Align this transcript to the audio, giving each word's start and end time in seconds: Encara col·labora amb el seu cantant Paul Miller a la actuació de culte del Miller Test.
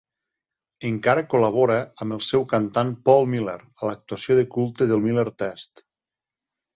Encara 0.87 1.23
col·labora 1.33 1.75
amb 2.05 2.15
el 2.15 2.23
seu 2.27 2.45
cantant 2.53 2.93
Paul 3.09 3.27
Miller 3.33 3.57
a 3.59 3.89
la 3.91 3.95
actuació 3.99 4.39
de 4.39 4.47
culte 4.57 4.89
del 4.93 5.05
Miller 5.09 5.27
Test. 5.43 5.83